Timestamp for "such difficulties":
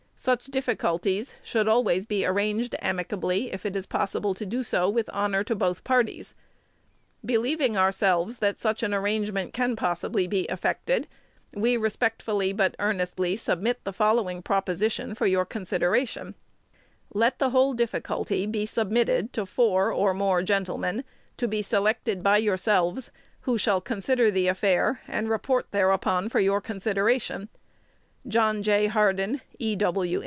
0.15-1.33